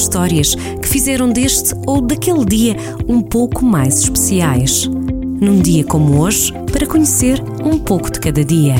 histórias 0.00 0.54
que 0.54 0.88
fizeram 0.88 1.30
deste 1.30 1.74
ou 1.86 2.00
daquele 2.00 2.44
dia 2.44 2.76
um 3.06 3.20
pouco 3.20 3.64
mais 3.64 3.98
especiais. 3.98 4.86
Num 4.86 5.60
dia 5.60 5.84
como 5.84 6.20
hoje, 6.20 6.52
para 6.72 6.86
conhecer 6.86 7.42
um 7.64 7.78
pouco 7.78 8.10
de 8.10 8.20
cada 8.20 8.44
dia. 8.44 8.74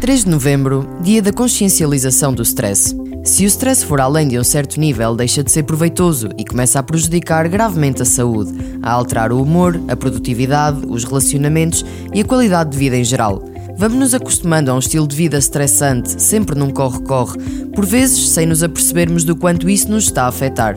3 0.00 0.24
de 0.24 0.30
novembro, 0.30 0.88
dia 1.02 1.20
da 1.20 1.32
consciencialização 1.32 2.32
do 2.32 2.42
stress. 2.42 2.96
Se 3.24 3.44
o 3.44 3.46
stress 3.46 3.84
for 3.84 4.00
além 4.00 4.26
de 4.28 4.38
um 4.38 4.44
certo 4.44 4.80
nível, 4.80 5.14
deixa 5.14 5.44
de 5.44 5.50
ser 5.50 5.64
proveitoso 5.64 6.30
e 6.38 6.44
começa 6.44 6.78
a 6.78 6.82
prejudicar 6.82 7.46
gravemente 7.48 8.00
a 8.00 8.04
saúde, 8.06 8.52
a 8.82 8.90
alterar 8.90 9.32
o 9.32 9.42
humor, 9.42 9.78
a 9.86 9.94
produtividade, 9.94 10.86
os 10.86 11.04
relacionamentos 11.04 11.84
e 12.14 12.20
a 12.20 12.24
qualidade 12.24 12.70
de 12.70 12.78
vida 12.78 12.96
em 12.96 13.04
geral. 13.04 13.42
Vamos 13.78 13.96
nos 13.96 14.12
acostumando 14.12 14.72
a 14.72 14.74
um 14.74 14.80
estilo 14.80 15.06
de 15.06 15.14
vida 15.14 15.38
estressante, 15.38 16.20
sempre 16.20 16.58
num 16.58 16.68
corre-corre, 16.68 17.38
por 17.72 17.86
vezes 17.86 18.30
sem 18.30 18.44
nos 18.44 18.64
apercebermos 18.64 19.22
do 19.22 19.36
quanto 19.36 19.70
isso 19.70 19.88
nos 19.88 20.02
está 20.02 20.24
a 20.24 20.26
afetar. 20.26 20.76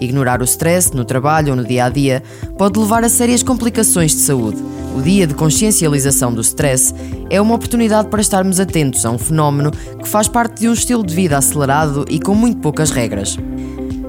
Ignorar 0.00 0.40
o 0.40 0.44
stress 0.44 0.96
no 0.96 1.04
trabalho 1.04 1.50
ou 1.50 1.56
no 1.56 1.62
dia 1.62 1.84
a 1.84 1.90
dia 1.90 2.22
pode 2.56 2.78
levar 2.78 3.04
a 3.04 3.08
sérias 3.10 3.42
complicações 3.42 4.12
de 4.12 4.22
saúde. 4.22 4.56
O 4.96 5.02
Dia 5.02 5.26
de 5.26 5.34
Consciencialização 5.34 6.32
do 6.32 6.40
Stress 6.40 6.94
é 7.28 7.38
uma 7.38 7.54
oportunidade 7.54 8.08
para 8.08 8.22
estarmos 8.22 8.58
atentos 8.58 9.04
a 9.04 9.10
um 9.10 9.18
fenómeno 9.18 9.70
que 9.70 10.08
faz 10.08 10.26
parte 10.26 10.60
de 10.60 10.70
um 10.70 10.72
estilo 10.72 11.04
de 11.04 11.14
vida 11.14 11.36
acelerado 11.36 12.06
e 12.08 12.18
com 12.18 12.34
muito 12.34 12.60
poucas 12.62 12.90
regras. 12.90 13.36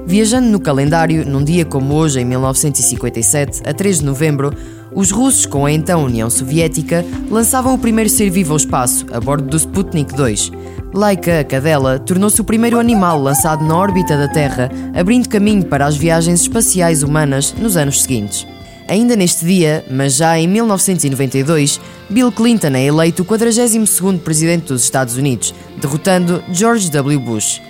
Viajando 0.06 0.48
no 0.48 0.58
calendário, 0.58 1.26
num 1.26 1.44
dia 1.44 1.66
como 1.66 1.94
hoje, 1.94 2.20
em 2.20 2.24
1957, 2.24 3.60
a 3.66 3.74
3 3.74 3.98
de 3.98 4.04
novembro, 4.06 4.50
os 4.92 5.10
russos, 5.10 5.46
com 5.46 5.66
a 5.66 5.72
então 5.72 6.04
União 6.04 6.28
Soviética, 6.28 7.04
lançavam 7.30 7.74
o 7.74 7.78
primeiro 7.78 8.10
ser 8.10 8.30
vivo 8.30 8.52
ao 8.52 8.56
espaço, 8.56 9.06
a 9.12 9.20
bordo 9.20 9.48
do 9.48 9.56
Sputnik 9.56 10.14
2. 10.14 10.50
Laika, 10.92 11.40
a 11.40 11.44
cadela, 11.44 11.98
tornou-se 11.98 12.40
o 12.40 12.44
primeiro 12.44 12.78
animal 12.78 13.20
lançado 13.20 13.64
na 13.64 13.76
órbita 13.76 14.16
da 14.16 14.26
Terra, 14.26 14.68
abrindo 14.92 15.28
caminho 15.28 15.64
para 15.64 15.86
as 15.86 15.96
viagens 15.96 16.40
espaciais 16.40 17.02
humanas 17.02 17.54
nos 17.54 17.76
anos 17.76 18.02
seguintes. 18.02 18.46
Ainda 18.88 19.14
neste 19.14 19.44
dia, 19.44 19.84
mas 19.88 20.16
já 20.16 20.36
em 20.36 20.48
1992, 20.48 21.80
Bill 22.08 22.32
Clinton 22.32 22.74
é 22.74 22.86
eleito 22.86 23.22
o 23.22 23.24
42º 23.24 24.18
presidente 24.18 24.66
dos 24.66 24.82
Estados 24.82 25.16
Unidos, 25.16 25.54
derrotando 25.80 26.42
George 26.52 26.90
W. 26.90 27.20
Bush. 27.20 27.62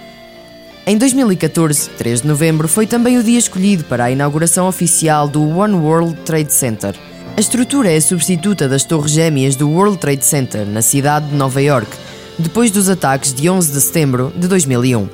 Em 0.91 0.99
2014, 0.99 1.89
3 1.91 2.23
de 2.23 2.27
novembro, 2.27 2.67
foi 2.67 2.85
também 2.85 3.17
o 3.17 3.23
dia 3.23 3.39
escolhido 3.39 3.85
para 3.85 4.03
a 4.03 4.11
inauguração 4.11 4.67
oficial 4.67 5.29
do 5.29 5.41
One 5.41 5.75
World 5.75 6.15
Trade 6.23 6.53
Center. 6.53 6.97
A 7.37 7.41
estrutura 7.41 7.93
é 7.93 7.97
a 7.97 8.01
substituta 8.03 8.69
das 8.69 8.83
torres 8.83 9.13
gêmeas 9.13 9.55
do 9.55 9.71
World 9.71 9.99
Trade 9.99 10.25
Center, 10.25 10.67
na 10.67 10.83
cidade 10.83 11.29
de 11.29 11.37
Nova 11.37 11.63
York, 11.63 11.89
depois 12.37 12.73
dos 12.73 12.89
ataques 12.89 13.33
de 13.33 13.49
11 13.49 13.71
de 13.71 13.81
setembro 13.81 14.33
de 14.35 14.49
2001. 14.49 15.09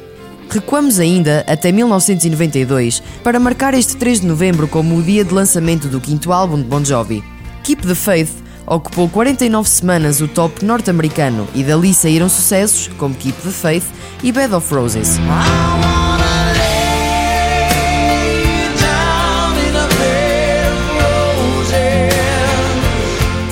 Recuamos 0.49 0.99
ainda 0.99 1.45
até 1.47 1.71
1992 1.71 3.03
para 3.23 3.39
marcar 3.39 3.75
este 3.75 3.99
3 3.99 4.23
de 4.23 4.27
novembro 4.27 4.67
como 4.67 4.97
o 4.97 5.03
dia 5.03 5.27
de 5.27 5.35
lançamento 5.35 5.89
do 5.89 6.01
quinto 6.01 6.33
álbum 6.33 6.57
de 6.57 6.65
Bon 6.65 6.83
Jovi. 6.83 7.23
Keep 7.65 7.87
the 7.87 7.95
Faith 7.95 8.46
ocupou 8.67 9.09
49 9.09 9.69
semanas 9.69 10.21
o 10.21 10.29
top 10.29 10.65
norte-americano 10.65 11.47
e 11.55 11.63
dali 11.63 11.95
saíram 11.95 12.29
sucessos 12.29 12.89
como 12.99 13.15
Keep 13.15 13.41
the 13.43 13.51
Faith 13.51 13.85
e 14.23 14.33
Bed 14.33 14.55
of 14.55 14.75
Roses. 14.75 15.19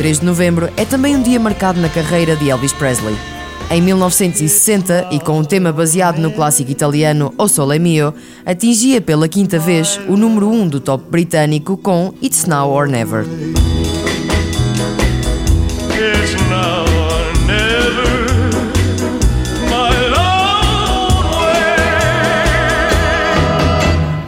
3 0.05 0.21
de 0.21 0.27
novembro 0.27 0.69
é 0.77 0.85
também 0.85 1.17
um 1.17 1.23
dia 1.23 1.41
marcado 1.41 1.81
na 1.81 1.89
carreira 1.89 2.37
de 2.37 2.51
Elvis 2.51 2.75
Presley. 2.75 3.17
Em 3.71 3.81
1960, 3.81 5.09
e 5.11 5.19
com 5.19 5.39
um 5.39 5.45
tema 5.45 5.73
baseado 5.73 6.19
no 6.19 6.31
clássico 6.31 6.71
italiano 6.71 7.33
O 7.39 7.49
Sole 7.49 7.79
Mio, 7.79 8.13
atingia 8.45 9.01
pela 9.01 9.27
quinta 9.29 9.59
vez 9.59 9.99
o 10.07 10.15
número 10.15 10.51
1 10.51 10.61
um 10.61 10.69
do 10.69 10.79
top 10.79 11.05
britânico 11.11 11.79
com 11.79 12.13
It's 12.23 12.45
Now 12.45 12.69
or 12.69 12.87
Never. 12.87 13.25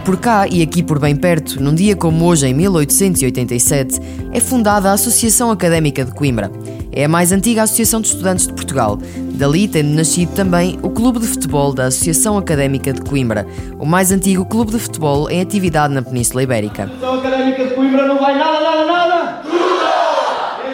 Por 0.06 0.18
cá 0.18 0.46
e 0.46 0.62
aqui 0.62 0.84
por 0.84 1.00
bem 1.00 1.16
perto, 1.16 1.60
num 1.60 1.74
dia 1.74 1.96
como 1.96 2.26
hoje, 2.26 2.46
em 2.46 2.54
1887, 2.54 4.00
é 4.32 4.38
fundada 4.38 4.88
a 4.88 4.92
Associação 4.92 5.50
Académica 5.50 6.04
de 6.04 6.12
Coimbra. 6.12 6.48
É 6.92 7.06
a 7.06 7.08
mais 7.08 7.32
antiga 7.32 7.64
associação 7.64 8.00
de 8.00 8.06
estudantes 8.06 8.46
de 8.46 8.52
Portugal. 8.52 9.00
Dali 9.32 9.66
tendo 9.66 9.88
nascido 9.88 10.32
também 10.32 10.78
o 10.80 10.90
Clube 10.90 11.18
de 11.18 11.26
Futebol 11.26 11.74
da 11.74 11.86
Associação 11.86 12.38
Académica 12.38 12.92
de 12.92 13.00
Coimbra, 13.00 13.48
o 13.80 13.84
mais 13.84 14.12
antigo 14.12 14.44
clube 14.44 14.70
de 14.70 14.78
futebol 14.78 15.28
em 15.28 15.40
atividade 15.40 15.92
na 15.92 16.02
Península 16.02 16.44
Ibérica. 16.44 16.84
A 16.84 16.86
Associação 16.86 17.18
Académica 17.18 17.64
de 17.64 17.74
Coimbra 17.74 18.06
não 18.06 18.20
vai 18.20 18.38
nada, 18.38 18.60
nada, 18.60 18.86
nada? 18.86 19.42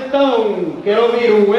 Então, 0.07 0.77
quero 0.85 1.05
ouvir 1.05 1.33
um 1.33 1.51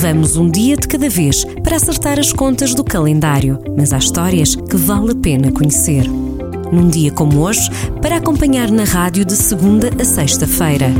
Levamos 0.00 0.36
um 0.36 0.48
dia 0.48 0.76
de 0.76 0.86
cada 0.86 1.08
vez 1.08 1.44
para 1.64 1.74
acertar 1.74 2.20
as 2.20 2.32
contas 2.32 2.72
do 2.72 2.84
calendário, 2.84 3.58
mas 3.76 3.92
há 3.92 3.98
histórias 3.98 4.54
que 4.54 4.76
vale 4.76 5.10
a 5.10 5.14
pena 5.16 5.50
conhecer 5.50 6.04
num 6.70 6.86
dia 6.86 7.10
como 7.10 7.40
hoje, 7.40 7.68
para 8.00 8.18
acompanhar 8.18 8.70
na 8.70 8.84
rádio 8.84 9.24
de 9.24 9.34
segunda 9.34 9.90
a 10.00 10.04
sexta-feira. 10.04 10.92